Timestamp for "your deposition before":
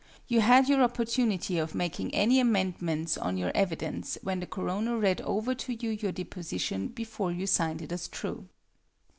5.91-7.31